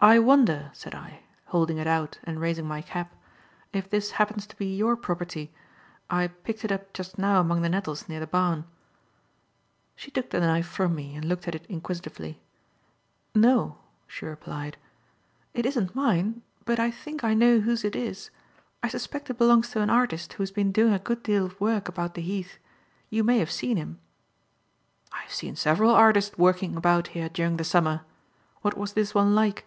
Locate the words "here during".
27.16-27.56